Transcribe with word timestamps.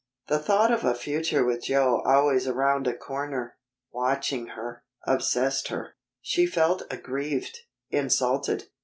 The 0.29 0.39
thought 0.39 0.71
of 0.71 0.83
a 0.83 0.95
future 0.95 1.45
with 1.45 1.61
Joe 1.65 2.01
always 2.03 2.47
around 2.47 2.87
a 2.87 2.97
corner, 2.97 3.57
watching 3.91 4.47
her, 4.57 4.83
obsessed 5.05 5.67
her. 5.67 5.95
She 6.23 6.47
felt 6.47 6.81
aggrieved, 6.89 7.59
insulted. 7.91 8.63